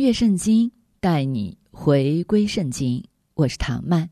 [0.00, 3.04] 穿越圣经，带你回归圣经。
[3.34, 4.08] 我是唐曼。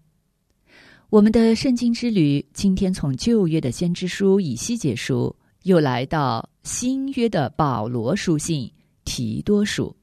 [1.09, 5.35] 我们的圣经之旅，今天从旧约的先知书以西结书。
[5.63, 8.71] 又来到新约的保罗书信
[9.07, 9.97] 提多书，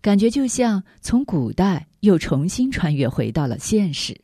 [0.00, 4.16] 感觉就像从古代又重新穿越回到了现实。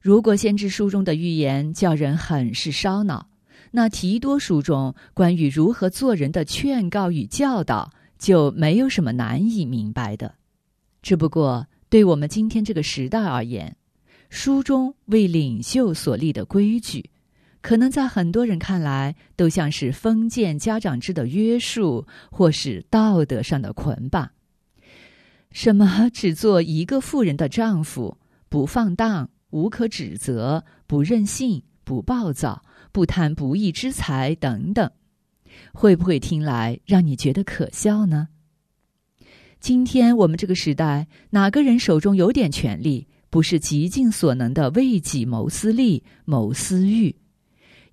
[0.00, 3.28] 如果先知书中的预言叫人很是烧脑，
[3.70, 10.32] 那提多书中关于如何做人的劝告与教导就没有什么难以明白的。
[11.02, 13.74] 只不过对我们今天这个时代而言，
[14.28, 17.10] 书中为领袖所立的规矩。
[17.62, 24.30] 可能在很多人看来，都像是封建家长制的约束，或是道德上的捆绑。
[25.50, 28.16] 什么只做一个妇人的丈夫，
[28.48, 32.62] 不放荡，无可指责，不任性，不暴躁，
[32.92, 34.90] 不贪不义之财等等，
[35.72, 38.28] 会不会听来让你觉得可笑呢？
[39.60, 47.14] 今天我们这个时代，哪个人手中有点权力，不是极尽所能的为己谋私利、谋私欲？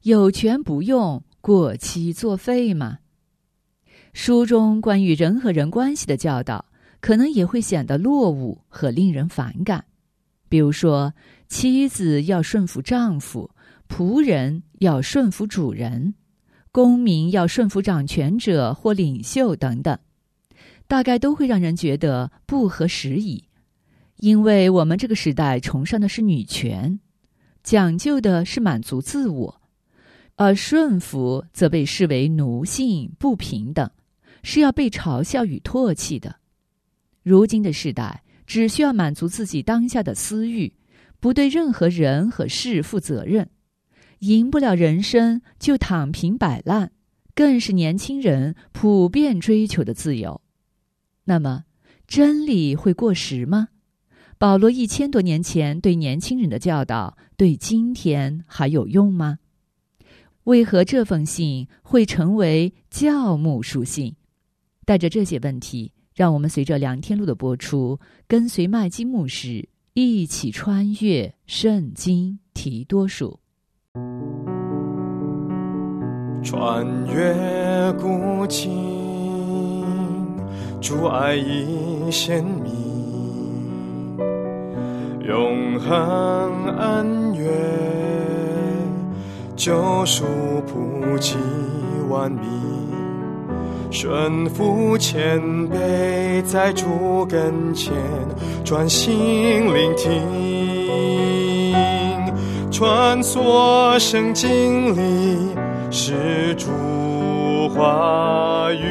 [0.03, 2.99] 有权不用，过期作废吗？
[4.13, 6.65] 书中关于人和人关系的教导，
[7.01, 9.85] 可能也会显得落伍和令人反感。
[10.49, 11.13] 比如说，
[11.49, 13.51] 妻子要顺服丈夫，
[13.89, 16.15] 仆人要顺服主人，
[16.77, 19.97] 公民要顺服掌权者或领袖等等，
[20.87, 23.43] 大概都会让人觉得不合时宜。
[24.17, 26.99] 因为我们这个时代崇尚的是女权，
[27.63, 29.59] 讲究的是满足自我。
[30.35, 33.89] 而顺服则被视为奴性不平等，
[34.43, 36.35] 是要被嘲笑与唾弃的。
[37.23, 40.71] 如今的时代只需要满足自己当下的私欲，
[41.19, 43.49] 不对任何人和事负责任，
[44.19, 46.91] 赢不了人生就躺平摆烂，
[47.35, 50.41] 更是年轻人普遍追求的自由。
[51.25, 51.65] 那么，
[52.07, 53.69] 真理会过时吗？
[54.37, 59.39] 保罗一千多年前对年轻人的教导，对今天还有用吗？
[60.43, 64.15] 为何这封信会成为教牧书信？
[64.85, 73.39] 带着这些问题，让我们随着梁天禄的播出，跟随麦基牧师一起穿越圣经提多书，
[76.43, 78.71] 穿越古今，
[80.79, 82.71] 主爱已鲜明，
[85.27, 87.47] 永恒恩怨。
[89.55, 90.23] 救赎
[90.67, 91.35] 普及
[92.07, 92.43] 万民，
[93.91, 97.93] 顺服谦卑，在主跟前
[98.63, 100.21] 专心聆听，
[102.77, 105.55] 穿梭圣经里
[105.89, 106.67] 是主
[107.69, 108.85] 话语，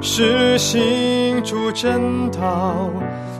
[0.00, 2.88] 是行主正道。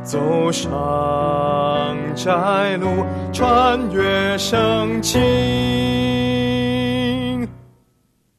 [0.03, 5.21] 走上窄路，穿越圣经。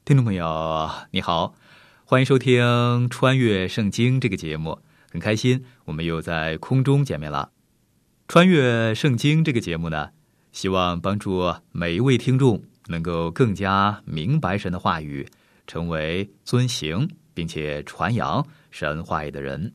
[0.03, 1.53] 听众朋友，你好，
[2.03, 2.62] 欢迎收听
[3.08, 7.52] 《穿越圣经》这个节目，很开心我们又在空中见面了。
[8.31, 10.12] 《穿越圣经》这个节目呢，
[10.53, 15.28] 希望帮助每一位听众能够更加明白神的话语，
[15.68, 19.74] 成为遵行并且传扬神话语的人。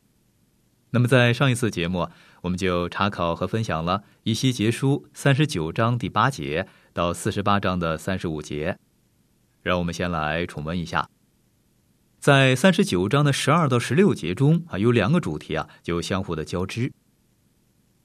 [0.89, 2.09] 那么，在上一次节目，
[2.41, 8.79] 我们就查考和分享了《以西结书》三十九章第八节到四十八章的三十五节。
[9.61, 11.07] 让我们先来重温一下，
[12.17, 16.91] 在三十九章的十二到十六节中啊，有两个主题啊，就相互的交织。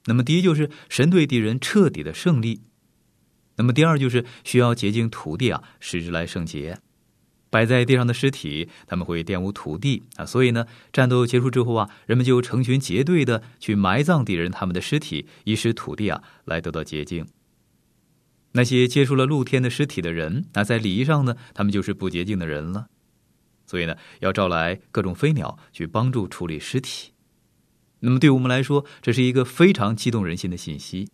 [0.07, 2.61] 那么，第一就是神对敌人彻底的胜利；
[3.57, 6.79] 那么，第二就是需要洁净土地啊，使之来圣洁。
[7.51, 17.27] 摆在地上的尸体，他们会玷污土地啊，所以呢，战斗结束之后啊，人们就成群结队的去埋葬敌人他们的尸体，以使土地啊来得到洁净。
[18.53, 22.87] 那些接触了露天的尸体的人，那在礼仪上呢，他们就是不洁净的人了。
[23.67, 27.13] 所以呢，要招来各种飞鸟去帮助处理尸体。
[28.05, 31.09] 那么对我们来说，这是一个非常激动人心的信息。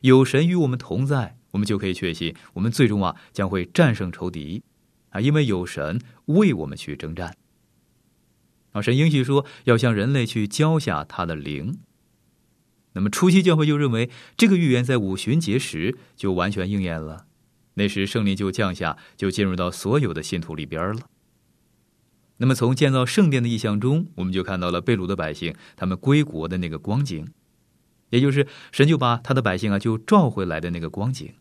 [0.00, 4.62] 有神与我们同在，我们就可以确信，我们最终啊将会战胜仇敌。
[5.10, 7.36] 啊，因为有神为我们去征战。
[8.72, 11.78] 啊，神应许说要向人类去交下他的灵。
[12.94, 17.26] 那么初期教会就认为这个预言在五旬节时就完全应验了，
[17.74, 21.08] 那时圣灵就降下，就进入到所有的信徒里边了。
[22.42, 27.24] 那么从建造圣殿的意象中，我们就看到了被掳的百姓他们归国的那个光景，
[28.10, 31.32] 也就是神就把他的百姓啊就召回来的那个光景。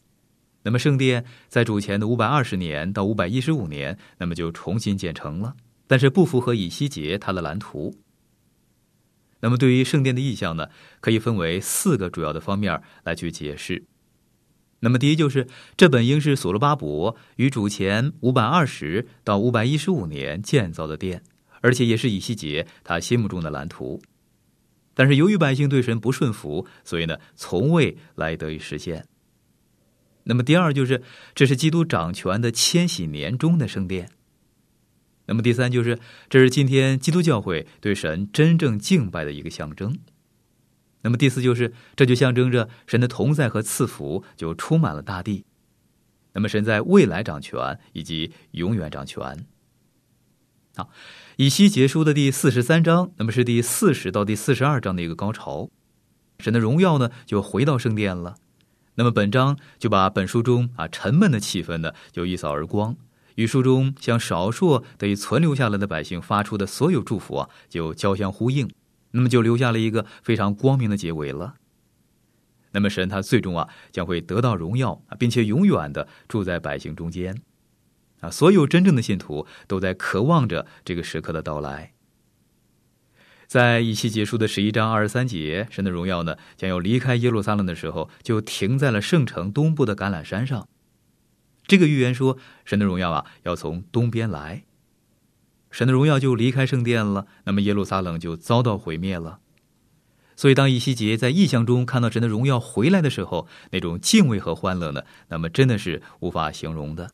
[0.61, 5.55] 那么圣殿在主前的五百二十年到五百一十五年，那么就重新建成了。
[5.87, 7.95] 但是不符合以西结他的蓝图。
[9.39, 10.67] 那么对于圣殿的意象呢，
[10.99, 13.83] 可以分为四个主要的方面来去解释。
[14.81, 15.47] 那么第一就是
[15.77, 21.23] 这本应是所罗巴伯于主前五百二十到五百一十五年建造的殿，
[21.61, 24.01] 而且也是以西结他心目中的蓝图。
[24.93, 29.05] 但是由于百姓对神不顺服，所以呢从未来得以实现。
[30.23, 31.01] 那么第二就是
[31.33, 34.09] 这是基督掌权的千禧年中的圣殿。
[35.27, 35.97] 那么第三就是，
[36.29, 39.95] 这是今天基督教会对神真正敬拜的一个象征。
[41.03, 45.45] 那么第四就是，这就象征着神的同在和赐福就充满了大地。
[46.33, 49.45] 那么神在未来掌权以及永远掌权。
[50.75, 50.89] 好，
[51.35, 55.69] 以西结书的第四十三章，那么是第四十到第四十二章的一个高潮。
[56.39, 58.37] 神的荣耀呢就回到圣殿了。
[58.95, 62.95] 那么本章就把本书中啊沉闷的气氛呢就一扫而光。
[63.35, 68.69] 与书中向少数得以存留下来的百姓发出的所有祝福啊，就交相呼应，
[69.11, 71.55] 那么就留下了一个非常光明的结尾了。
[72.71, 77.41] 那么神他最终啊将会得到荣耀，并且永远的住在百姓中间
[78.21, 81.93] 啊，所有真正的信徒都在渴望着这个时刻的到来。
[83.47, 90.69] 在一期结束的十一章二十三节，神的荣耀呢将要离开耶路撒冷的时候，就停在了圣城东部的橄榄山上。
[91.67, 94.63] 这个预言说，神的荣耀啊要从东边来，
[95.71, 99.39] 神的荣耀就离开圣殿了，那么耶路撒冷就遭到毁灭了。
[100.35, 107.11] 所以，当以西结在异象中看到神的荣耀回来的时候，那种敬畏和欢乐呢，那么真的是无法形容的。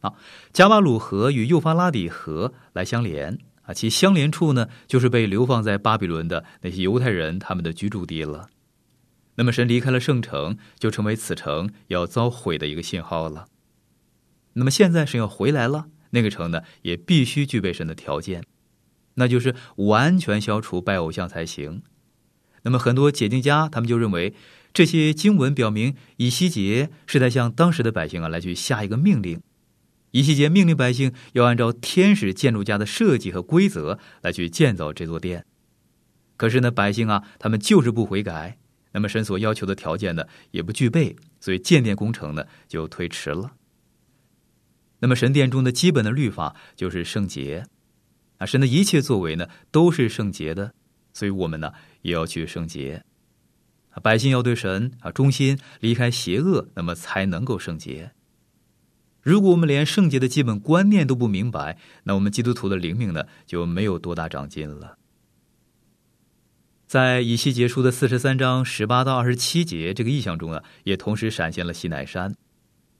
[0.00, 0.16] 好，
[0.52, 8.48] 加瓦鲁河与幼发拉底河来相连啊，其相连处呢，就是被流放在巴比伦的那些犹太人他们的居住地了。
[9.34, 13.46] 那么神离开了圣城，就成为此城要遭毁的一个信号了。
[14.54, 18.42] 那么现在神要回来了，那个城呢也必须具备神的条件，
[19.16, 21.82] 那就是完全消除拜偶像才行。
[22.62, 24.34] 那么很多解经家他们就认为，
[24.72, 29.40] 这些经文表明以西结是在向当时的百姓啊来去下一个命令。
[30.12, 35.44] 以西结命令百姓要按照天使建筑家的设计和规则来去建造这座殿。
[36.38, 38.56] 可是呢，百姓啊，他们就是不悔改。
[38.92, 43.52] 那么神所要求的条件呢，也不具备，所以建殿工程呢就推迟了。
[45.06, 47.64] 那么神殿中的基本的律法就是圣洁，
[48.38, 50.74] 啊，神的一切作为呢都是圣洁的，
[51.12, 51.72] 所以我们呢
[52.02, 53.04] 也要去圣洁。
[54.02, 58.10] 百姓要对神啊忠心，离开邪恶，那么才能够圣洁。
[59.22, 64.98] 如果我们连圣洁的基本观念都不明白，那我们基督徒的灵命呢就没有多大长进了。
[66.88, 72.34] 在以西结书的四十三章十八到二十七节这个意象中啊，也同时闪现了西乃山，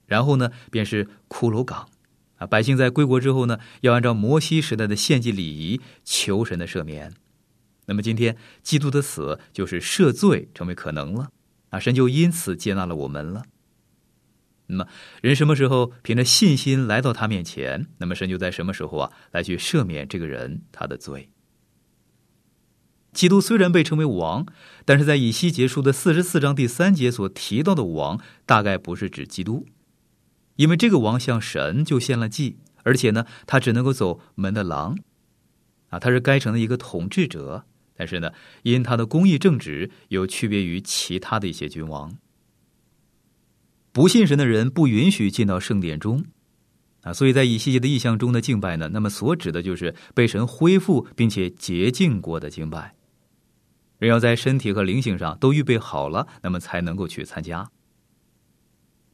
[0.05, 1.89] 然后呢，便是骷髅岗，
[2.37, 7.13] 啊，百姓在归国之后呢，要按照摩西时代的献祭礼仪求神的赦免。
[7.85, 11.29] 那么今天基督的死就是赦罪成为可能了，
[11.69, 13.43] 啊，神就因此接纳了我们了。
[14.67, 14.87] 那么
[15.21, 21.29] 人什么时候凭着信心来到他面前，那么神就在什么时候啊来去赦免这个人他的罪。
[23.13, 24.45] 基督虽然被称为王，
[24.83, 29.65] 但是在以西结束的四十四章第三节所提到的王，大概不是指基督，
[30.57, 34.97] 因为这个王向神就献了祭，而且呢，他只能够走门的廊，
[35.89, 37.63] 啊，他是该城的一个统治者，
[37.95, 38.31] 但是呢，
[38.63, 42.17] 因他的公义正直，有区别于其他的一些君王。
[43.91, 46.25] 不信神的人不允许进到圣殿中，
[47.01, 52.93] 啊，所以在以西结的意象中的敬拜呢，那么所指的就是被神恢复并且洁净过的敬拜。
[53.99, 57.71] 人要在身体和灵性上都预备好了，那么才能够去参加。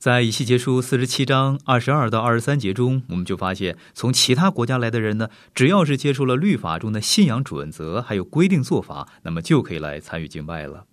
[0.04, 10.88] 在以西结书四十七章二十二到二十三节中，我们就发现，从其他国家来的人呢，只要是接触了律法中的信仰准则还有规定做法，那么就可以来参与敬拜了。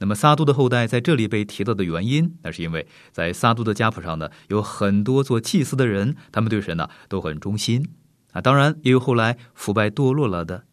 [0.00, 7.88] 那么撒都的后代在这里被提到的原因，那是因为在撒都的家谱上呢，有很多做祭司的人，他们对神呢都很忠心
[8.32, 8.42] 啊。
[8.42, 10.64] 当然，也有后来腐败堕落了的。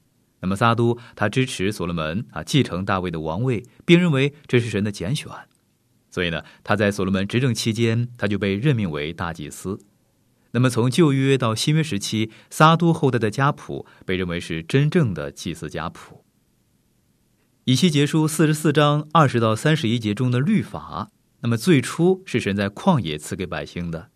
[0.42, 5.32] 那么撒都他支持所罗门啊继承大卫的王位，并认为这是神的拣选，
[6.14, 9.80] 所以呢他在所罗门执政期间他就被任命为大祭司，
[10.52, 16.24] 那么从旧约到新约时期，撒都后代的家谱被认为是真正的祭祀家谱。
[17.64, 24.10] 以西结书四十四章二十到三十一节中的律法，那么最初是神在旷野赐给百姓的，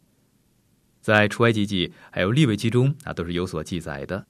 [1.01, 4.27] 在出埃及记还有利未记中啊都是有所记载的。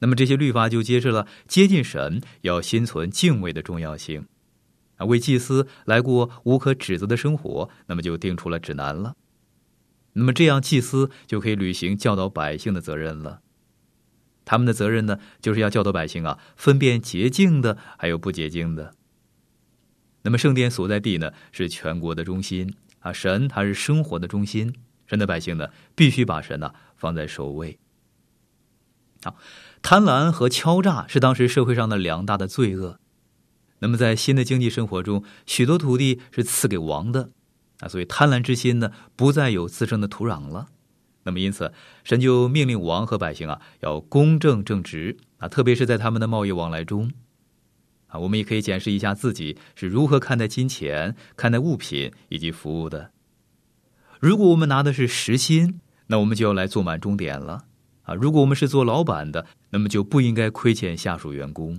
[0.00, 4.26] 那么这些律法就揭示了接近神要心存敬畏的重要性，
[4.96, 9.16] 啊，为祭司来过无可指责的生活，那么就定出了指南了。
[10.14, 13.42] 那么这样，祭司就可以履行教导百姓的责任了。
[14.46, 18.94] 他们的责任呢，就是要教导百姓啊，分辨洁净的还有不洁净的。
[20.22, 24.74] 那么圣殿所在地呢，是全国的中心啊，神他是生活的中心，
[25.06, 27.78] 神的百姓呢，必须把神呢放在首位。
[29.22, 29.36] 好，
[29.82, 33.00] 贪婪和敲诈是当时社会上的两大的罪恶。
[33.78, 37.30] 那么在新的经济生活中，许多土地是赐给王的。
[37.80, 40.68] 啊，所以贪婪之心呢，不再有滋生的土壤了。
[41.24, 41.72] 那么，因此，
[42.04, 47.12] 神就命令王和百姓啊，要公正正直啊，特别是在他们的贸易往来中。
[48.06, 53.10] 啊，我们也可以检视一下自己是如何看待金钱、看待物品以及服务的。
[54.20, 57.64] 如果我们拿的是实心，那我们就要来做满终点了。
[58.04, 61.78] 啊，如果我们是做老板的，那么就不应该亏欠下属员工。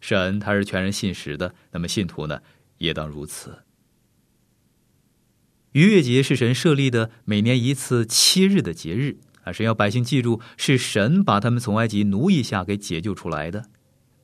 [0.00, 2.40] 神他是全然信实的，那么信徒呢，
[2.78, 3.58] 也当如此。
[5.72, 13.66] 逾越节是神设立的每年一次七日的节日啊，神要百姓记住，是神把他们从埃及奴役下给解救出来的。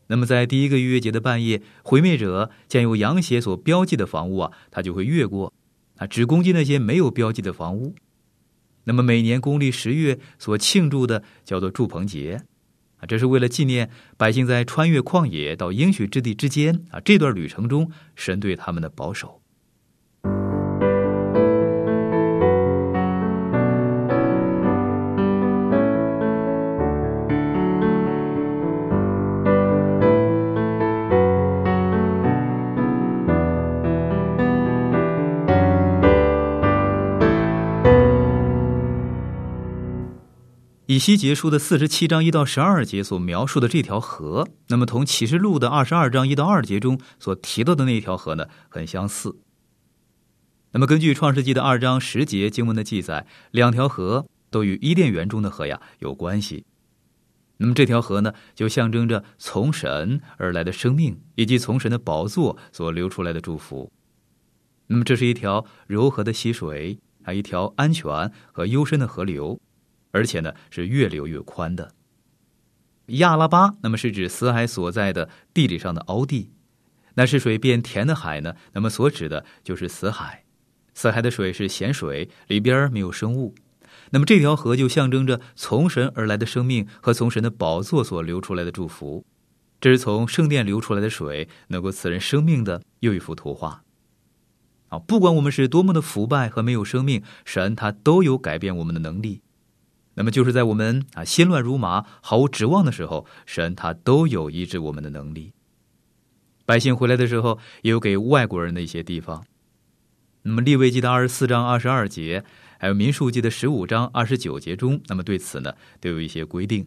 [0.07, 5.53] 那么，在第一个逾越节的半夜，毁灭者将有羊血所标记的房屋啊，他就会越过
[5.97, 7.95] 啊，只攻击那些没有标记的房屋。
[8.85, 12.45] 那么，每年公历十月所庆祝的叫做祝棚节
[13.07, 19.44] 这是为了纪念百姓在穿越旷野到应许之地之间啊这段旅程中，神对他们的保守。
[41.05, 49.37] 西结书的四十七章一到十二节所描述的这条河，那么同启示录的二十二章一到二节中所提到的那一条河呢，很相似。
[50.73, 56.65] 那么根据创世纪的二章十节经文的记载，两条河都与伊甸园中的河呀有关系。
[57.59, 63.93] 那么这条河呢，就象征着从神而来的生命，以及从神的宝座所流出来的祝福。
[64.87, 69.61] 那么这是一条柔和的溪水，还一条安全和幽深的河流。
[70.15, 71.93] 而且呢，是越流越宽的。
[73.07, 76.53] 亚拉巴，那么是指死海所在的地理上的凹地，
[77.15, 78.55] 那是水变甜的海呢？
[78.73, 80.45] 那么所指的就是死海。
[80.95, 83.57] 死海的水是咸水，里边没有生物。
[84.11, 89.27] 那么这条河就象征着从神而来的生命和从神的宝座所流出来的祝福。
[89.81, 93.83] 这是从圣殿流出来的水，能够赐人生命的又一幅图画。
[94.89, 99.43] 啊，不管我们是多么的腐败和没有生命，神他都有改变我们的能力。
[100.15, 105.53] 那么就是在我们啊心乱如麻、毫无指望的时候，神他都有医治我们的能力。
[106.65, 109.45] 百姓回来的时候，也有给外国人的一些地方。
[110.43, 112.45] 那么利未记的二十四章二十二节，
[112.79, 116.87] 还有民数记的十五章二十九节中，那么对此呢都有一些规定。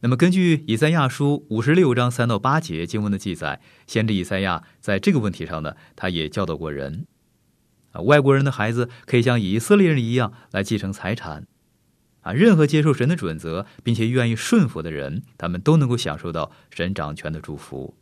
[0.00, 7.06] 那么根据以赛亚书五十六章三到八节经文的记载，先知以赛亚在这个问题上呢，他也教导过人
[7.92, 11.46] 啊，外国人的孩子可以像以色列人一样来继承财产。
[12.24, 17.94] 啊，任何接受神的准则并且愿意顺服的人，他们都能够享受到神掌权的祝福。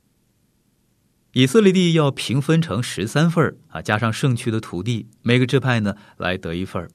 [1.32, 6.88] 以色列地要平分成十三份啊，加上圣区的土地，每个支派呢来得一份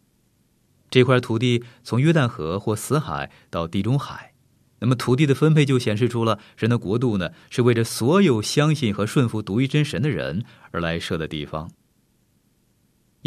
[0.89, 4.33] 这块土地从约旦河或死海到地中海，
[4.79, 11.71] 那么土地的分配就显示出了神的国度呢是为着所有相信和顺服独一真神的人而来设的地方。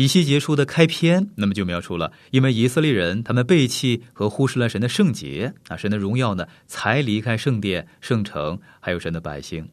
[0.00, 9.68] 以西结书的开篇，那么就描述了，因为以色列人他们背弃和忽视了神的圣洁啊，神的荣耀呢，才离开圣殿、圣城，还有神的百姓。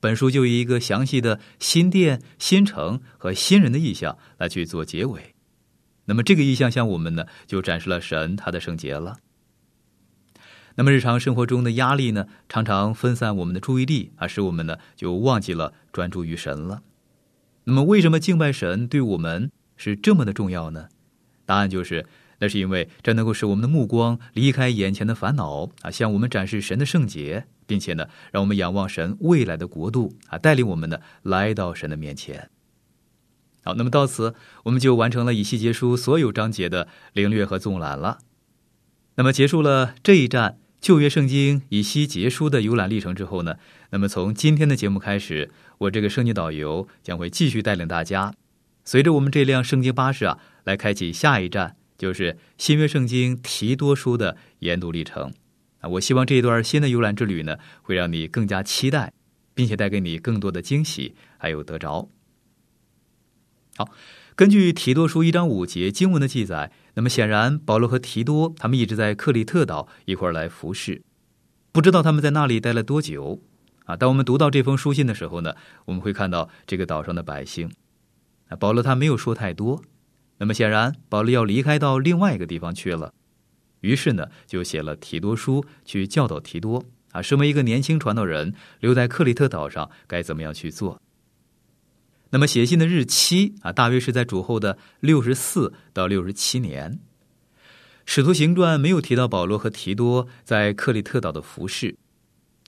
[0.00, 5.34] 本书就以一个详细的新殿、新城和新人的意象来去做结尾。
[6.06, 9.18] 那么这个意象向我们呢，就展示了神他的圣洁了。
[10.76, 16.80] 那么日常生活中的压力呢，常常分散我们的注意力啊，使我们呢就忘记了专注于神了。
[17.68, 20.88] 那么，为什么敬拜神对我们是这么的重要呢？
[21.44, 22.06] 答案就是，
[22.38, 32.50] 那是因为这能够使我们的目光离开眼前的烦恼啊，向我们展示神的圣洁，并且呢，让我们仰望神未来的国度啊，带领我们呢来到神的面前。
[33.64, 38.18] 好，那么到此我们就完成了以西结书所有章节的领略和纵览了。
[39.16, 43.56] 那么结束了这一站旧约圣经以西结书的游览历程之后呢，
[43.90, 48.32] 那么从今天的节目开始，我这个圣经导游将会继续带领大家，
[48.84, 55.32] 随着我们这辆圣经巴士啊，来开启下一站，就是新约圣经提多书的研读历程。
[55.80, 59.12] 啊，我希望这一段新的游览之旅呢，会让你更加期待，
[59.54, 62.08] 并且带给你更多的惊喜，还有得着。
[63.76, 63.90] 好，
[64.36, 71.00] 根据提多书一章五节经文的记载，那么显然保罗和提多他们一直在克里特岛一块来服侍，
[71.72, 73.40] 不知道他们在那里待了多久
[73.86, 73.96] 啊。
[73.96, 75.54] 当我们读到这封书信的时候呢，
[75.86, 77.70] 我们会看到这个岛上的百姓
[78.48, 79.82] 啊，保罗他没有说太多。
[80.36, 83.14] 那么显然保罗要离开到另外一个地方去了，
[83.80, 91.00] 于是呢就写了提多书去教导提多啊，身为一个年轻传道人留在克里特岛上该怎么样去做。
[92.30, 96.98] 那么写信的日期啊，大约是在主后的六十四到六十七年。
[98.04, 101.96] 使徒行传没有提到保罗和提多在克里特岛的服饰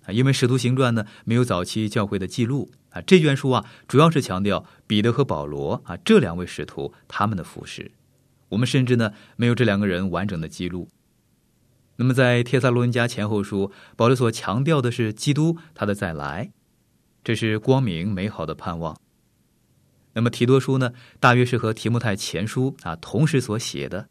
[0.04, 3.00] 啊，因为使徒行传呢没有早期教会的记录啊。
[3.02, 7.90] 这卷书啊，主要是强调彼得和保罗啊这两位使徒他们的服饰。
[8.48, 10.88] 我们甚至呢没有这两个人完整的记录。
[11.96, 16.50] 那么在帖撒罗尼迦前后书，保罗所强调的是基督他的再来，
[17.22, 18.96] 这是光明美好的盼望。
[20.18, 24.08] 那么提多书呢，大约是和提摩太前书啊同时所写的，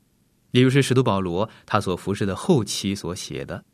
[0.52, 3.66] 也就是使徒保罗他所服侍的后期所写的。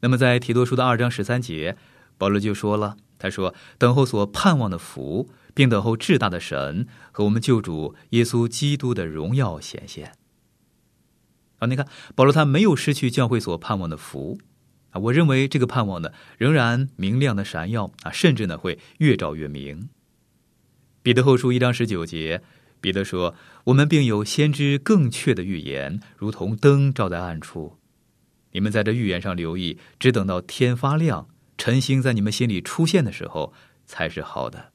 [0.00, 1.76] 那么在提多书的二章十三节，
[2.18, 10.14] 保罗就说了，他说：“等候所盼望的福，并等候至大的神和我们救主耶稣基督的荣耀显现。”
[11.60, 14.40] 啊，你看保罗他没有失去教会所盼望的福
[14.90, 19.90] 啊，我认为这个盼望呢仍然明亮的闪耀啊，甚至呢会越照越明。
[21.02, 22.42] 彼得后书一章十九节，
[22.78, 27.78] 彼得说：“我们并有先知更确的预言，如同灯照在暗处。
[28.52, 33.54] 你们在这预言上留意，只等到天发亮，晨星在你们心里出现的时候，
[33.86, 34.72] 才是好的。”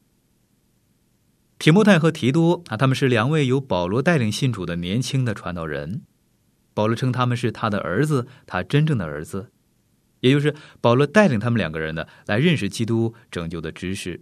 [1.60, 6.02] 提摩太和提多啊，他们是两位由保罗带领信主的年轻的传道人。
[6.74, 9.52] 保罗称他们是他的儿子，他真正的儿子，
[10.22, 14.22] 也就是保罗带领他们两个人呢，来认识基督拯救的知识。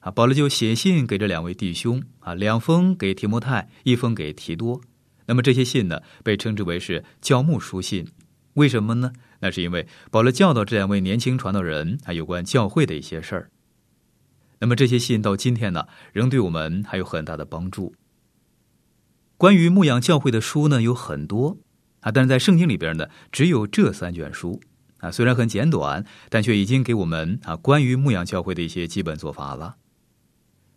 [0.00, 4.80] 啊，保罗就写信给这两位弟兄啊，两封给提摩太，一封给提多。
[5.26, 8.06] 那么这些信呢，被称之为是教牧书信。
[8.54, 9.12] 为什么呢？
[9.40, 13.50] 那是因为保罗教导这两位年轻传道人啊，有关教会的一些事儿。
[14.58, 17.94] 那么这些信到今天呢，仍对我们还有很大的帮助。
[19.36, 21.58] 关于牧养教会的书呢，有很多
[22.00, 24.60] 啊，但是在圣经里边呢，只有这三卷书
[24.98, 29.76] 啊，虽然很简短，但却已经给我们啊，关于牧养教会的一些基本做法了。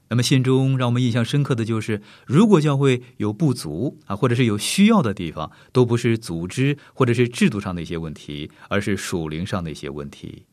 [0.09, 10.45] 那么信中让我们印象深刻的就是，如果教会有不足啊，或者是有需要的地方，都不是组织或者是制度上的一些问题，而是属灵上的一些问题。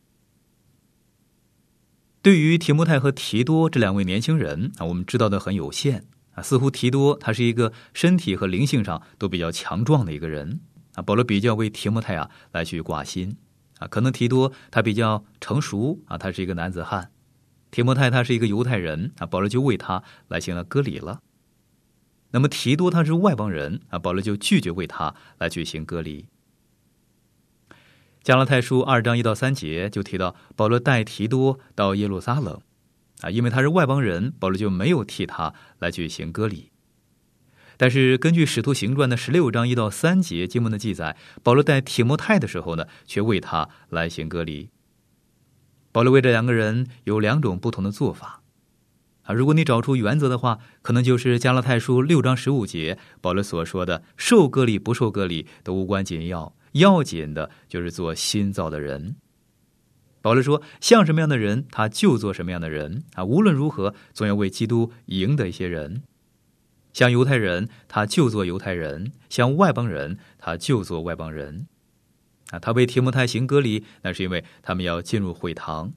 [2.23, 6.41] 对于提摩太和提多这两位年轻人啊，我们知道的很有限啊。
[6.41, 10.61] 似乎提多他是一个身体和灵性上都比较强壮的一个人
[10.95, 11.01] 啊。
[11.01, 13.37] 保罗比较为提摩太啊来去挂心
[13.77, 17.11] 啊，可能提多他比较成熟啊，他是一个男子汉。
[17.71, 21.21] 提摩太他是一个犹太人啊，保罗就为他来行了割礼了。
[22.31, 26.27] 那么提多他是外邦人啊，保罗就拒绝为他来举行割礼。
[28.21, 32.61] 加拉太书二章一到三节就提到保罗带提多到耶路撒冷
[33.21, 36.69] 啊，因为他是外邦人，保罗就没有替他来举行割礼。
[37.77, 44.69] 但是根据使徒行传的十六章一到三节经文的记载，保罗带提摩太的时候呢，却为他来行割礼。
[45.91, 48.41] 保罗为这两个人有两种不同的做法，
[49.23, 59.15] 啊，如果你找出原则的话，可能就是加拉太书六章十五节保罗所说的“受割礼不受割礼都无关紧要，要紧的就是做新造的人”。
[60.23, 63.25] 保罗说：“像什么样的人，他就做什么样的人啊！
[63.25, 66.03] 无论如何，总要为基督赢得一些人。
[66.93, 71.67] 像犹太人，他就做犹太人；像外邦人，他就做外邦人。”
[72.51, 75.91] 啊，他为提摩太行割礼，那是因为他们要进入会堂。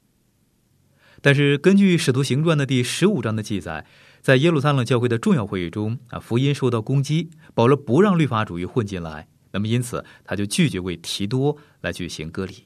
[1.21, 3.85] 但是根据《使徒行传》的第十五章的记载，
[4.21, 12.65] 在耶路撒冷教会的重要会议中，啊，福音受到攻击，保罗不让律法主义混进来，那么因此他就拒绝为提多来举行割礼。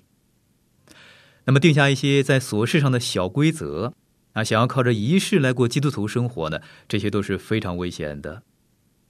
[1.46, 3.94] 那么定下一些在琐事上的小规则，
[4.34, 8.44] 啊，想要靠着仪式来过基督徒生活呢，这些都是非常危险的。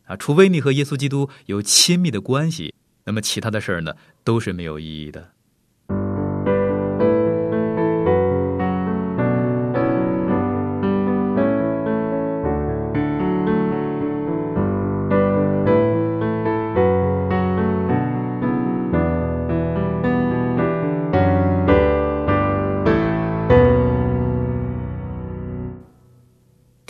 [0.03, 2.73] 啊，除非你和耶稣基督有亲密的关系。
[3.05, 5.31] 那么其他的事儿呢都是没有意义的。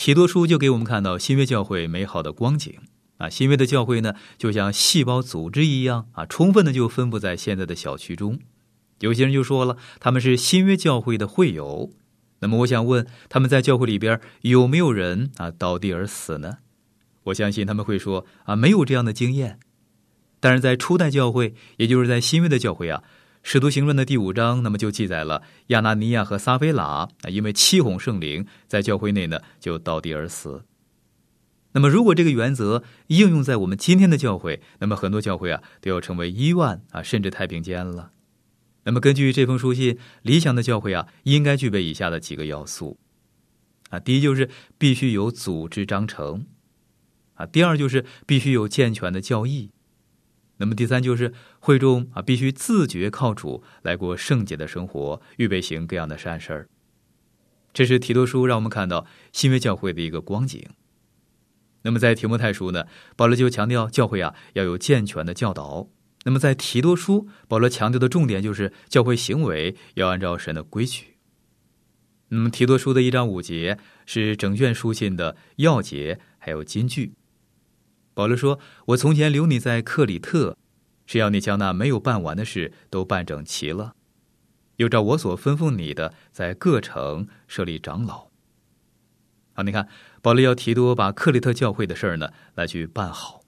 [0.09, 2.73] 提多书就给我们看到新约教会美好的光景。
[3.19, 3.29] 啊。
[3.29, 8.39] 新约的教会呢，就像细胞组织一样啊，充分的就分布在现在的小区中。
[9.01, 11.91] 有些人就说了，他们是新约教会的会友。
[12.41, 16.57] 那么，我想问，他们在教会里边有没有人啊倒地而死呢？
[17.23, 19.59] 我相信他们会说啊，没有这样的经验。
[20.39, 23.03] 但是在初代教会，也就是在新约的教会啊，
[23.43, 30.63] 《使徒行传》的第五章，那么就记载了亚拿尼亚和撒菲拉啊，因为欺哄圣灵，在教会内呢就倒地而死。
[31.71, 38.11] 那么，如果这个原则应用在我们今天的教会，那么很多教会啊都要成为医院啊，甚至太平间了。
[38.85, 42.97] 那么，根据这封书信，理想的教会啊，应该具备以下的几个要素
[43.89, 46.47] 啊：第一，就是必须有组织章程
[47.35, 49.69] 啊；第二，就是必须有健全的教义。
[50.57, 56.67] 那么第三就是会众啊，必须自觉靠主来过圣洁的生活，预备行各样的善事儿。
[57.71, 60.67] 这是提多书让我们看到新约教会的一个光景。
[61.81, 65.87] 那么在提摩太书呢，保罗就强调教会啊要有健全的教导。
[66.25, 71.15] 那么在提多书，保罗强调的重点就是教会行为要按照神的规矩。
[72.27, 77.13] 那么提多书的一章五节是整卷书信的要节，还有金句。
[78.13, 80.57] 保罗说：“我从前留你在克里特，
[81.05, 83.93] 是要你将那没有办完的事都办整齐了，
[84.75, 88.27] 又照我所吩咐你的，在各城设立长老。”
[89.55, 89.87] 好，你看，
[90.21, 93.41] 保罗要提多把克里特教会的事儿呢来去办好。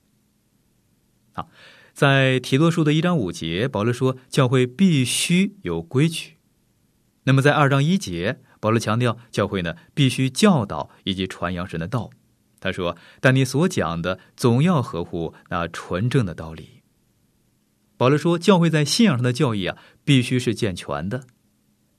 [1.33, 1.49] 好，
[1.93, 6.37] 在提多书的一章五节，保罗说教会必须有规矩。
[7.23, 12.09] 那么在二章一节，保罗强调教会呢必须教导以及传扬神的道。
[12.59, 16.83] 他说：“但你所讲的总要合乎那纯正的道理。”
[17.97, 21.23] 保罗说：“教会在信仰上的教义啊，必须是健全的。”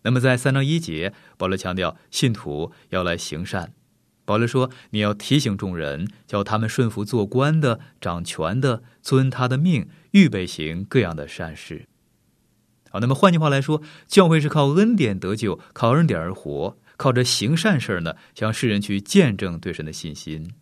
[0.04, 3.74] 那么，在三章一节，保罗强调信徒要来行善。
[4.24, 11.86] 保罗说：“你要提醒众人，叫他们顺服做官的、掌权的，遵他的命，预备行各样的善事。”
[12.90, 16.78] 好，那么换句话来说，教会是靠恩典得救，靠恩典而活。
[16.98, 20.52] 靠着行善事呢，向世人去见证对神的信心。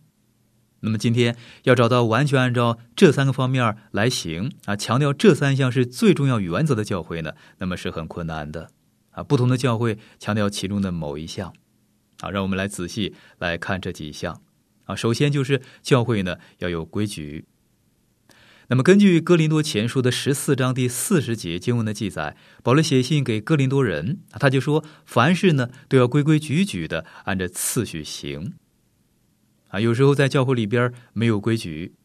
[0.79, 8.71] 那么今天要找到完全按照这三个方面来行啊，强调这三项是最重要原则的教会呢，那么是很困难的
[9.11, 9.21] 啊。
[9.21, 11.53] 不同的教会强调其中的某一项
[12.21, 14.41] 啊，让我们来仔细来看这几项
[14.85, 14.95] 啊。
[14.95, 17.45] 首先就是教会呢要有规矩。
[18.67, 28.53] 那么，根据哥林多前书的十四章第四十节经文的记载，保罗写信给哥林多人，他就说：凡事呢都要规规矩矩的按着次序行。
[29.67, 31.95] 啊，有时候在教会里边没有规矩，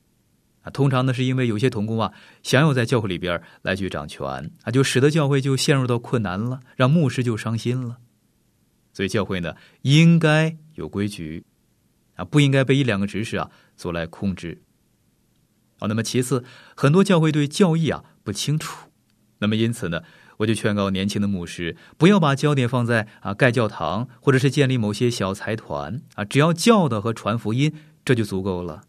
[0.62, 7.98] 啊，通常呢是因为有些童工啊想要在教会里边来去掌权，啊，就使得教会就陷入到困难了，让牧师就伤心了。
[8.96, 11.44] 所以教会呢应该有规矩，
[12.14, 14.62] 啊，不应该被一两个执事啊所来控制。
[15.78, 16.42] 好，那么其次，
[16.74, 18.88] 很多教会对教义啊不清楚，
[19.40, 20.00] 那么因此呢，
[20.38, 28.84] 我就劝告年轻的牧师，不要把焦点放在啊盖教堂或者是建立某些小财团啊，只要教导和传福音，这就足够了。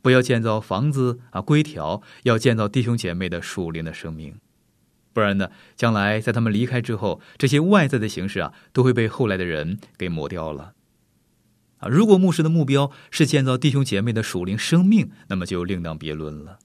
[0.00, 4.36] 不要建造房子啊规条，要建造弟兄姐妹的属灵的生命，
[5.12, 10.74] 不然呢，将来在他们离开之后，这些外在的形式啊，都会被后来的人给抹掉了。
[11.78, 16.58] 啊，如果牧师的目标是建造弟兄姐妹的属灵生命，那么就另当别论了。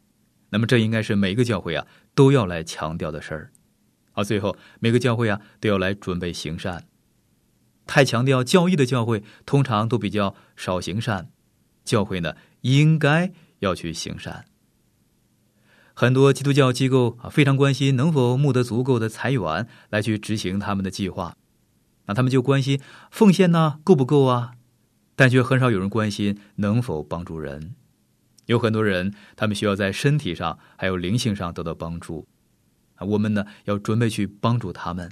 [0.50, 3.52] 那么这应该是每个教会啊都要来强调的事儿。
[4.14, 6.86] 啊，最后每个教会啊都要来准备行善。
[7.88, 11.30] 太强调教义的教会，通常都比较少行善。
[11.84, 14.46] 教会呢，应该要去行善。
[15.98, 21.38] 很多基督教机构啊，非常关心能否募得足够的财源来去执行他们的计划。
[22.08, 24.52] 那他们就关心奉献呢够不够啊？
[25.16, 27.76] 但却很少有人关心能否帮助人。
[28.48, 32.28] 有很多人，他们需要在身体上还有灵性上得到帮助。
[32.96, 35.10] 啊，我们呢要准备去帮助他们。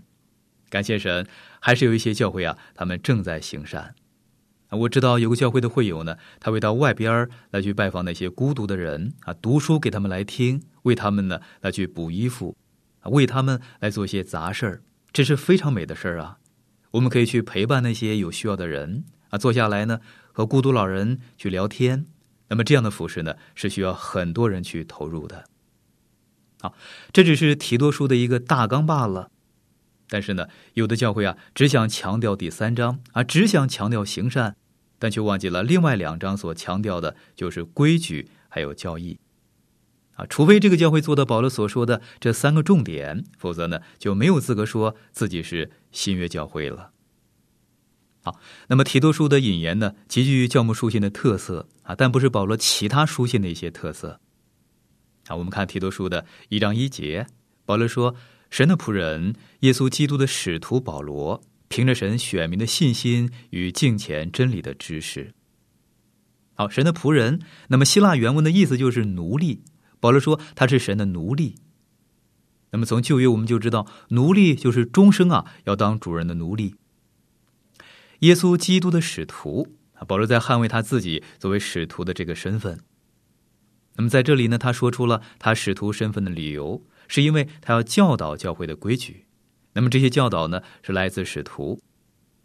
[0.69, 1.25] 感谢神，
[1.61, 3.95] 还是有一些教会啊，他们正在行善。
[4.75, 12.55] 我知道有个教会的会友呢，他会到外边来去拜访那些孤独的人啊，读书给他们来听，为他们呢来去补衣服，
[13.01, 14.81] 啊，为他们来做些杂事儿，
[15.11, 16.37] 这是非常美的事儿啊。
[16.91, 19.05] 我们可以去陪伴那些有需要的人。
[19.29, 19.99] 啊，坐下来呢，
[20.31, 22.05] 和孤独老人去聊天。
[22.49, 25.45] 那么这样的服饰呢，是需要很多人去投入的。
[26.61, 26.75] 好，
[27.11, 29.31] 这只是提多书的一个大纲罢了。
[30.07, 34.55] 但是呢，有的教会啊，只想强调第三章啊，只想强调行善，
[35.03, 39.19] 但却忘记了另外两章所强调的，就是规矩还有教义。
[40.13, 46.91] 啊，除非这个教会做到保罗所说的这三个重点，否则呢，就没有资格说自己是新约教会了。
[48.23, 48.39] 好，
[48.69, 54.21] 那么提多书的引言呢，极具教牧书信的特色啊，但不是保罗其他书信的一些特色。
[55.27, 57.27] 啊，我们看提多书的一章一节，
[57.65, 58.15] 保罗说
[58.49, 65.33] ：“神的仆人，耶稣基督的使徒保罗，凭着神选民的信心与敬虔真理的知识。”
[66.53, 69.63] 好，神的仆人，那么希腊原文的意思就是奴隶。
[69.99, 71.55] 保罗说他是神的奴隶。
[72.69, 76.75] 那么从旧约我们就知道，奴隶就是终生啊要当主人的奴隶。
[78.19, 79.75] 耶稣基督的使徒，
[80.07, 82.81] 保罗在捍卫他自己作为使徒的这个身份。
[83.95, 89.22] 那么在这里呢，他说出了他使徒身份的理由，是因为他要教导教会的规矩。
[89.73, 91.79] 那么这些教导呢，是来自使徒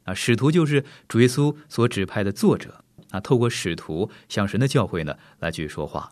[0.05, 6.11] 啊，使徒就是主耶稣所指派的作者啊，透过使徒向神的教会呢来去说话。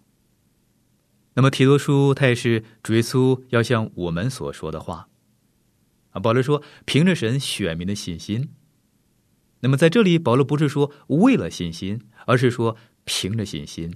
[1.34, 5.08] 那么提多书他也是主耶稣要向我们所说的话
[6.10, 6.20] 啊。
[6.20, 8.50] 保罗说，凭着神选民的信心。
[9.60, 13.94] 那么在这里，保罗不是说为了信心，而是说凭着信心，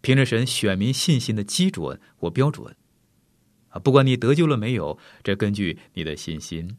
[0.00, 2.76] 凭着神选民信心的基准或标准
[3.68, 3.78] 啊。
[3.78, 6.76] 不管你得救了没有，这根据你的信心。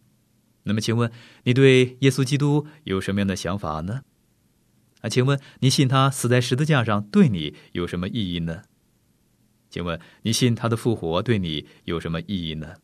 [0.64, 1.12] 那么，请问
[1.44, 4.02] 你对耶稣基督有什么样的想法呢？
[5.02, 8.64] 啊，请问你信他死在十字架上对你有什么意义呢？
[9.70, 12.76] 请问你信他的复活对你有什么意义呢？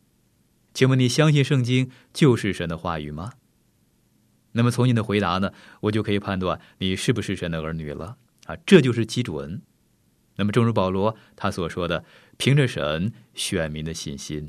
[0.72, 3.32] 请问你相信圣经就是神的话语吗？
[4.52, 8.16] 那么从你的回答呢，我就可以判断你是不是神的儿女了
[8.46, 9.60] 啊，这就是基准。
[10.36, 12.04] 那么正如保罗他所说的，
[12.36, 14.48] 凭着神选民的信心。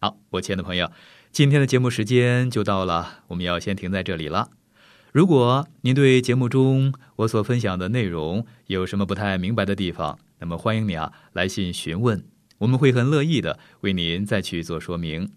[0.00, 0.90] 好，我亲爱的朋友，
[1.30, 4.50] 今天的节目时间就到了，我们要先停在这里了。
[5.12, 12.24] 如果您对节目中我所分享的内容有什么不太明白的地方，那么欢迎你啊来信询问，
[12.58, 15.30] 我们会很乐意的为您再去做说明。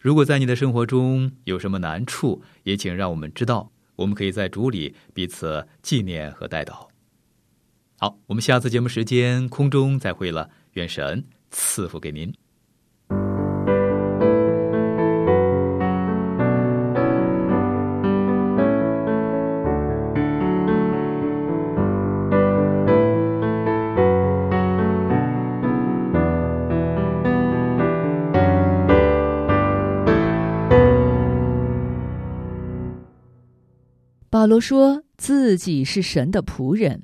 [0.00, 6.89] 如果在你的生活中有什么难处，也请让我们知道，我们可以在主里彼此纪念和带祷。
[8.02, 12.32] 好，我们下次节目时间空中再会了，愿神赐福给您。
[34.30, 37.02] 保罗说自己是神的仆人，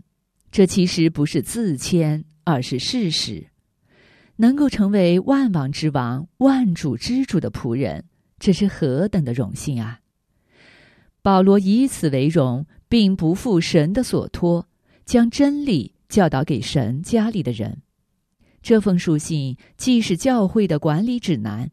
[0.56, 3.48] 这其实不是自谦，而是事实。
[4.36, 8.06] 能够成为万王之王、万主之主的仆人，
[8.38, 10.00] 这是何等的荣幸啊！
[11.20, 14.66] 保罗以此为荣，并不负神的所托，
[15.04, 17.82] 将真理教导给神家里的人。
[18.62, 21.70] 这封书信既是教会的管理指南，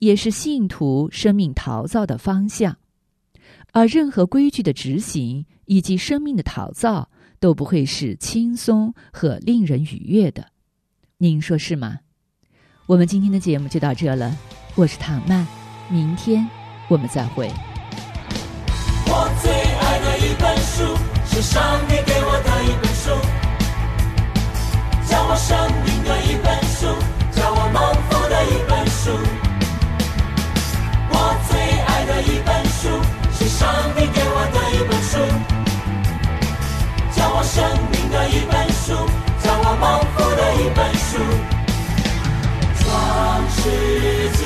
[0.00, 2.76] 也是信徒生命陶造的方向。
[3.72, 7.08] 而任何规矩的执行以及生命的陶造
[7.46, 10.46] 都不会是轻松和令人愉悦的。
[11.18, 12.00] 您说是吗？
[12.86, 14.36] 我们今天的节目就到这了。
[14.74, 15.46] 我是唐曼
[15.88, 16.44] 明天
[16.88, 17.48] 我们再会。
[19.06, 23.14] 我最爱的一本书是上帝给我的一本书
[25.08, 25.36] 叫我
[43.66, 44.44] 是己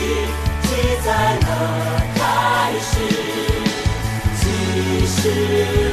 [0.62, 0.70] 幸
[1.04, 1.08] 灾
[1.40, 1.46] 乐
[2.14, 2.18] 开
[5.10, 5.89] 始？